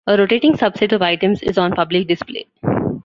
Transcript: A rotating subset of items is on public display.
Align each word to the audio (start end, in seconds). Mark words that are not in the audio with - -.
A 0.07 0.17
rotating 0.17 0.53
subset 0.53 0.93
of 0.93 1.03
items 1.03 1.43
is 1.43 1.59
on 1.59 1.73
public 1.73 2.07
display. 2.07 2.47